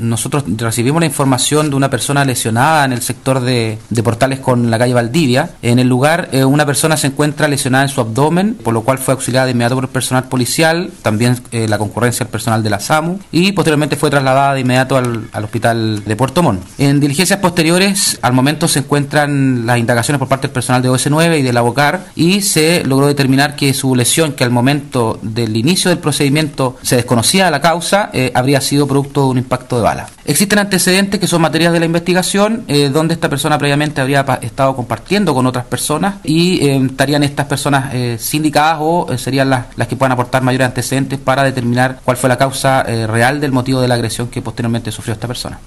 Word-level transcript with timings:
nosotros 0.00 0.44
recibimos 0.56 1.00
la 1.00 1.06
información 1.06 1.70
de 1.70 1.76
una 1.76 1.90
persona 1.90 2.24
lesionada 2.24 2.84
en 2.84 2.92
el 2.92 3.02
sector 3.02 3.40
de, 3.40 3.78
Portales 4.02 4.40
con 4.40 4.70
la 4.70 4.78
calle 4.78 4.94
Valdivia. 4.94 5.50
En 5.60 5.78
el 5.78 5.86
lugar, 5.86 6.30
eh, 6.32 6.44
una 6.44 6.64
persona 6.64 6.96
se 6.96 7.08
encuentra 7.08 7.48
lesionada 7.48 7.84
en 7.84 7.90
su 7.90 8.00
abdomen, 8.00 8.54
por 8.54 8.72
lo 8.72 8.80
cual 8.80 8.98
fue 8.98 9.12
auxiliada 9.12 9.44
de 9.46 9.52
inmediato 9.52 9.74
por 9.74 9.84
el 9.84 9.90
personal 9.90 10.24
policial, 10.24 10.90
también 11.02 11.38
eh, 11.52 11.68
la 11.68 11.76
concurrencia 11.76 12.24
del 12.24 12.32
personal 12.32 12.62
de 12.62 12.70
la 12.70 12.80
SAMU, 12.80 13.20
y 13.30 13.52
posteriormente 13.52 13.96
fue 13.96 14.08
trasladada 14.08 14.54
de 14.54 14.60
inmediato 14.60 14.96
al, 14.96 15.28
hospital 15.44 16.02
de 16.04 16.16
Puerto 16.16 16.42
Montt. 16.42 16.62
En 16.78 16.98
diligencias 16.98 17.38
posteriores, 17.40 18.18
al 18.22 18.32
momento 18.32 18.68
se 18.68 18.80
encuentran 18.80 19.66
las 19.66 19.78
indagaciones 19.78 20.18
por 20.18 20.28
parte 20.28 20.48
del 20.48 20.54
personal 20.54 20.80
de 20.82 20.90
OS9 20.90 21.40
y 21.40 21.42
de 21.42 21.52
la 21.52 21.60
y 22.16 22.40
se 22.40 22.84
logró 22.84 23.06
determinar 23.06 23.56
que 23.56 23.72
su 23.74 23.94
lesión, 23.94 24.32
que 24.32 24.44
al 24.44 24.50
momento 24.50 25.18
del 25.22 25.56
inicio 25.56 25.90
del 25.90 25.98
procedimiento 25.98 26.76
se 26.82 26.96
desconocía 26.96 27.50
la 27.50 27.60
causa, 27.60 28.10
eh, 28.12 28.32
habría 28.34 28.60
sido 28.60 28.86
producto 28.86 29.24
de 29.24 29.26
un 29.28 29.38
impacto 29.38 29.76
de 29.76 29.82
Existen 30.24 30.58
antecedentes 30.58 31.20
que 31.20 31.26
son 31.26 31.42
materias 31.42 31.72
de 31.72 31.80
la 31.80 31.86
investigación, 31.86 32.64
eh, 32.68 32.88
donde 32.92 33.14
esta 33.14 33.28
persona 33.28 33.58
previamente 33.58 34.00
habría 34.00 34.20
estado 34.42 34.74
compartiendo 34.74 35.34
con 35.34 35.46
otras 35.46 35.64
personas 35.66 36.16
y 36.24 36.66
eh, 36.66 36.76
estarían 36.84 37.22
estas 37.22 37.46
personas 37.46 37.92
sindicadas 38.18 38.78
o 38.80 39.06
serían 39.16 39.50
las, 39.50 39.66
las 39.76 39.88
que 39.88 39.96
puedan 39.96 40.12
aportar 40.12 40.42
mayores 40.42 40.66
antecedentes 40.66 41.18
para 41.18 41.42
determinar 41.42 42.00
cuál 42.04 42.16
fue 42.16 42.28
la 42.28 42.36
causa 42.36 42.82
real 42.82 43.40
del 43.40 43.52
motivo 43.52 43.80
de 43.80 43.88
la 43.88 43.94
agresión 43.94 44.28
que 44.28 44.42
posteriormente 44.42 44.90
sufrió 44.90 45.14
esta 45.14 45.26
persona. 45.26 45.60